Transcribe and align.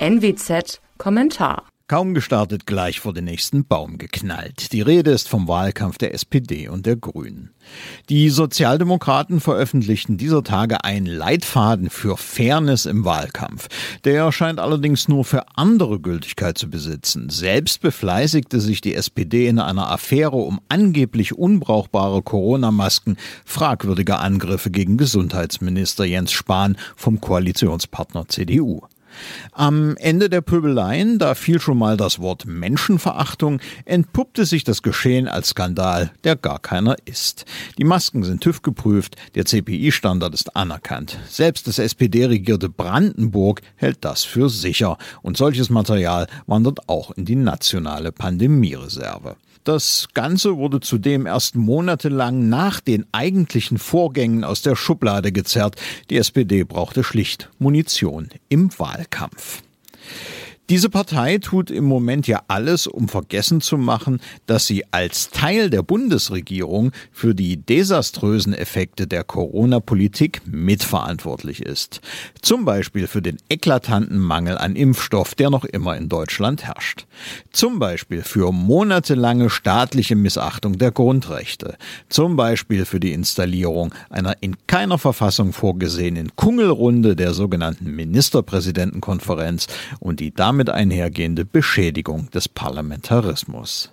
NWZ 0.00 0.80
Kommentar 0.96 1.64
Kaum 1.88 2.12
gestartet, 2.12 2.66
gleich 2.66 3.00
vor 3.00 3.14
den 3.14 3.24
nächsten 3.24 3.64
Baum 3.64 3.98
geknallt. 3.98 4.72
Die 4.72 4.82
Rede 4.82 5.10
ist 5.10 5.26
vom 5.26 5.48
Wahlkampf 5.48 5.98
der 5.98 6.12
SPD 6.12 6.68
und 6.68 6.86
der 6.86 6.96
Grünen. 6.96 7.50
Die 8.10 8.28
Sozialdemokraten 8.28 9.40
veröffentlichten 9.40 10.18
dieser 10.18 10.44
Tage 10.44 10.84
einen 10.84 11.06
Leitfaden 11.06 11.88
für 11.88 12.16
Fairness 12.16 12.84
im 12.84 13.06
Wahlkampf. 13.06 13.68
Der 14.04 14.30
scheint 14.32 14.60
allerdings 14.60 15.08
nur 15.08 15.24
für 15.24 15.56
andere 15.56 15.98
Gültigkeit 15.98 16.58
zu 16.58 16.68
besitzen. 16.68 17.30
Selbst 17.30 17.80
befleißigte 17.80 18.60
sich 18.60 18.82
die 18.82 18.94
SPD 18.94 19.48
in 19.48 19.58
einer 19.58 19.90
Affäre 19.90 20.36
um 20.36 20.60
angeblich 20.68 21.36
unbrauchbare 21.36 22.22
Corona-Masken, 22.22 23.16
fragwürdige 23.46 24.18
Angriffe 24.18 24.70
gegen 24.70 24.96
Gesundheitsminister 24.96 26.04
Jens 26.04 26.32
Spahn 26.32 26.76
vom 26.94 27.20
Koalitionspartner 27.20 28.28
CDU. 28.28 28.82
Am 29.52 29.96
Ende 29.96 30.28
der 30.28 30.40
Pöbeleien, 30.40 31.18
da 31.18 31.34
fiel 31.34 31.60
schon 31.60 31.78
mal 31.78 31.96
das 31.96 32.18
Wort 32.18 32.46
Menschenverachtung, 32.46 33.60
entpuppte 33.84 34.44
sich 34.44 34.64
das 34.64 34.82
Geschehen 34.82 35.28
als 35.28 35.50
Skandal, 35.50 36.10
der 36.24 36.36
gar 36.36 36.58
keiner 36.58 36.96
ist. 37.04 37.44
Die 37.78 37.84
Masken 37.84 38.22
sind 38.22 38.42
TÜV 38.42 38.62
geprüft, 38.62 39.16
der 39.34 39.44
CPI-Standard 39.44 40.34
ist 40.34 40.56
anerkannt. 40.56 41.18
Selbst 41.28 41.66
das 41.66 41.78
SPD-regierte 41.78 42.68
Brandenburg 42.68 43.62
hält 43.76 44.04
das 44.04 44.24
für 44.24 44.48
sicher. 44.48 44.98
Und 45.22 45.36
solches 45.36 45.70
Material 45.70 46.26
wandert 46.46 46.88
auch 46.88 47.10
in 47.12 47.24
die 47.24 47.36
nationale 47.36 48.12
Pandemiereserve. 48.12 49.36
Das 49.68 50.08
Ganze 50.14 50.56
wurde 50.56 50.80
zudem 50.80 51.26
erst 51.26 51.54
monatelang 51.54 52.48
nach 52.48 52.80
den 52.80 53.04
eigentlichen 53.12 53.76
Vorgängen 53.76 54.42
aus 54.42 54.62
der 54.62 54.76
Schublade 54.76 55.30
gezerrt. 55.30 55.76
Die 56.08 56.16
SPD 56.16 56.64
brauchte 56.64 57.04
schlicht 57.04 57.50
Munition 57.58 58.30
im 58.48 58.70
Wahlkampf. 58.78 59.07
Wahlkampf. 59.10 59.62
Diese 60.70 60.90
Partei 60.90 61.38
tut 61.38 61.70
im 61.70 61.84
Moment 61.84 62.26
ja 62.26 62.42
alles, 62.46 62.86
um 62.86 63.08
vergessen 63.08 63.62
zu 63.62 63.78
machen, 63.78 64.20
dass 64.44 64.66
sie 64.66 64.84
als 64.90 65.30
Teil 65.30 65.70
der 65.70 65.82
Bundesregierung 65.82 66.92
für 67.10 67.34
die 67.34 67.56
desaströsen 67.56 68.52
Effekte 68.52 69.06
der 69.06 69.24
Corona-Politik 69.24 70.42
mitverantwortlich 70.44 71.62
ist. 71.62 72.02
Zum 72.42 72.66
Beispiel 72.66 73.06
für 73.06 73.22
den 73.22 73.38
eklatanten 73.48 74.18
Mangel 74.18 74.58
an 74.58 74.76
Impfstoff, 74.76 75.34
der 75.34 75.48
noch 75.48 75.64
immer 75.64 75.96
in 75.96 76.10
Deutschland 76.10 76.64
herrscht. 76.64 77.06
Zum 77.50 77.78
Beispiel 77.78 78.20
für 78.20 78.52
monatelange 78.52 79.48
staatliche 79.48 80.16
Missachtung 80.16 80.76
der 80.76 80.90
Grundrechte. 80.90 81.78
Zum 82.10 82.36
Beispiel 82.36 82.84
für 82.84 83.00
die 83.00 83.14
Installierung 83.14 83.94
einer 84.10 84.36
in 84.42 84.54
keiner 84.66 84.98
Verfassung 84.98 85.54
vorgesehenen 85.54 86.36
Kungelrunde 86.36 87.16
der 87.16 87.32
sogenannten 87.32 87.90
Ministerpräsidentenkonferenz 87.96 89.66
und 89.98 90.20
die 90.20 90.34
damit 90.34 90.57
damit 90.58 90.70
einhergehende 90.70 91.44
Beschädigung 91.44 92.30
des 92.30 92.48
Parlamentarismus. 92.48 93.92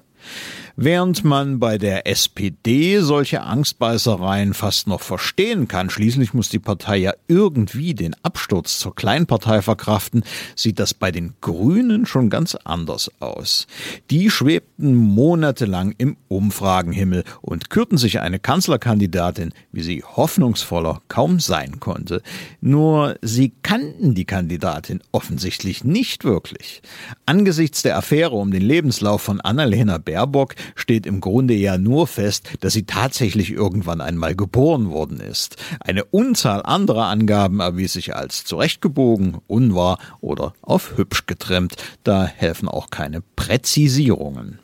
Während 0.78 1.24
man 1.24 1.60
bei 1.60 1.78
der 1.78 2.06
SPD 2.06 3.00
solche 3.00 3.44
Angstbeißereien 3.44 4.54
fast 4.54 4.88
noch 4.88 5.00
verstehen 5.00 5.70
kann, 5.70 5.90
schließlich 5.90 6.34
muss 6.34 6.50
die 6.50 6.60
Partei 6.60 6.98
ja 6.98 7.14
irgendwie 7.30 7.94
den 7.94 8.14
Absturz 8.24 8.78
zur 8.80 8.94
Kleinpartei 8.94 9.62
verkraften, 9.62 10.26
sieht 10.54 10.80
das 10.80 10.94
bei 10.94 11.12
den 11.12 11.34
Grünen 11.40 12.06
schon 12.06 12.30
ganz 12.30 12.56
anders 12.56 13.10
aus. 13.22 13.68
Die 14.12 14.30
schwebten 14.30 14.96
monatelang 14.96 15.96
im 15.98 16.18
Umfragenhimmel 16.28 17.24
und 17.42 17.70
kürten 17.70 17.98
sich 17.98 18.20
eine 18.20 18.40
Kanzlerkandidatin, 18.40 19.54
wie 19.72 19.82
sie 19.82 20.04
hoffnungsvoller 20.04 21.02
kaum 21.08 21.40
sein 21.40 21.80
konnte. 21.80 22.22
Nur 22.60 23.16
sie 23.22 23.54
kannten 23.64 24.14
die 24.14 24.26
Kandidatin 24.26 25.02
offensichtlich 25.14 25.86
nicht 25.86 26.26
wirklich. 26.26 26.82
Angesichts 27.26 27.82
der 27.82 27.96
Affäre 27.96 28.36
um 28.36 28.52
den 28.52 28.62
Lebenslauf 28.62 29.22
von 29.22 29.40
Annalena 29.40 30.00
Baerbock 30.00 30.56
steht 30.76 31.06
im 31.06 31.22
Grunde 31.22 31.54
ja 31.54 31.78
nur 31.78 32.08
fest, 32.08 32.50
dass 32.62 32.74
sie 32.74 32.86
tatsächlich 32.86 33.52
irgendwann 33.52 34.02
einmal 34.02 34.36
geboren 34.36 34.90
worden 34.90 35.20
ist. 35.20 35.58
Eine 35.80 36.06
Unzahl 36.06 36.64
anderer 36.64 37.06
Angaben 37.06 37.60
erwies 37.60 37.94
sich 37.94 38.16
als 38.16 38.44
zurechtgebogen, 38.46 39.38
unwahr 39.48 40.00
oder 40.22 40.54
auf 40.62 40.98
hübsch 40.98 41.26
getrimmt. 41.26 41.76
Da 42.04 42.26
helfen 42.26 42.68
auch 42.68 42.90
keine 42.90 43.22
Präzisierungen. 43.36 44.60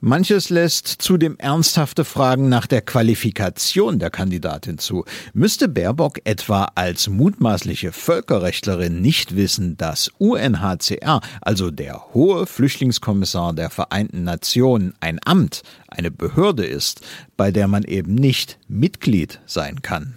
Manches 0.00 0.50
lässt 0.50 0.86
zudem 0.86 1.36
ernsthafte 1.38 2.04
Fragen 2.04 2.48
nach 2.48 2.66
der 2.66 2.82
Qualifikation 2.82 3.98
der 3.98 4.10
Kandidatin 4.10 4.78
zu. 4.78 5.04
Müsste 5.32 5.68
Baerbock 5.68 6.20
etwa 6.24 6.70
als 6.74 7.08
mutmaßliche 7.08 7.92
Völkerrechtlerin 7.92 9.00
nicht 9.00 9.36
wissen, 9.36 9.76
dass 9.76 10.10
UNHCR, 10.18 11.20
also 11.40 11.70
der 11.70 12.14
hohe 12.14 12.46
Flüchtlingskommissar 12.46 13.52
der 13.54 13.70
Vereinten 13.70 14.24
Nationen, 14.24 14.94
ein 15.00 15.18
Amt, 15.24 15.62
eine 15.88 16.10
Behörde 16.10 16.66
ist, 16.66 17.00
bei 17.36 17.50
der 17.50 17.68
man 17.68 17.84
eben 17.84 18.14
nicht 18.14 18.58
Mitglied 18.68 19.40
sein 19.46 19.82
kann? 19.82 20.14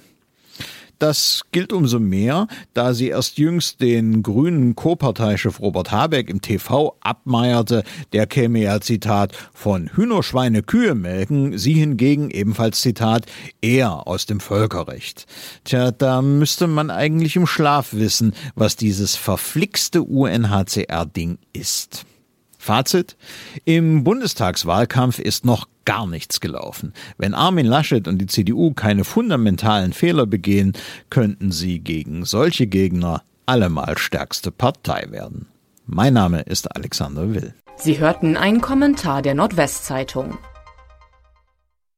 Das 1.00 1.44
gilt 1.54 1.72
umso 1.72 1.98
mehr, 1.98 2.48
da 2.74 2.94
sie 2.94 3.08
erst 3.08 3.38
jüngst 3.38 3.80
den 3.80 4.22
grünen 4.22 4.76
Co-Parteichef 4.76 5.62
Robert 5.62 5.92
Habeck 5.92 6.30
im 6.30 6.42
TV 6.42 6.98
abmeierte. 7.00 7.84
Der 8.12 8.28
käme 8.28 8.60
ja, 8.60 8.82
Zitat, 8.82 9.32
von 9.54 9.90
Hühnerschweine 9.96 10.62
Kühe 10.62 10.96
melken, 10.96 11.58
sie 11.58 11.74
hingegen 11.74 12.30
ebenfalls, 12.30 12.82
Zitat, 12.82 13.26
eher 13.62 14.08
aus 14.08 14.26
dem 14.26 14.42
Völkerrecht. 14.42 15.26
Tja, 15.64 15.92
da 15.92 16.22
müsste 16.22 16.68
man 16.68 16.92
eigentlich 16.92 17.38
im 17.38 17.48
Schlaf 17.48 17.94
wissen, 17.94 18.34
was 18.56 18.76
dieses 18.76 19.16
verflixte 19.16 20.04
UNHCR-Ding 20.04 21.38
ist. 21.54 22.06
Fazit. 22.60 23.16
Im 23.66 24.04
Bundestagswahlkampf 24.04 25.18
ist 25.18 25.46
noch 25.46 25.68
gar 25.86 26.06
nichts 26.06 26.40
gelaufen. 26.42 26.94
Wenn 27.18 27.34
Armin 27.34 27.66
Laschet 27.66 28.08
und 28.08 28.20
die 28.20 28.28
CDU 28.28 28.74
keine 28.74 29.06
fundamentalen 29.06 29.94
Fehler 29.94 30.28
begehen, 30.28 30.74
könnten 31.10 31.52
sie 31.52 31.80
gegen 31.80 32.26
solche 32.26 32.68
Gegner 32.68 33.24
allemal 33.48 33.98
stärkste 33.98 34.52
Partei 34.52 35.08
werden. 35.10 35.48
Mein 35.88 36.14
Name 36.14 36.42
ist 36.42 36.76
Alexander 36.76 37.34
Will. 37.34 37.56
Sie 37.78 37.98
hörten 37.98 38.38
einen 38.38 38.62
Kommentar 38.62 39.22
der 39.22 39.34
Nordwestzeitung. 39.34 40.38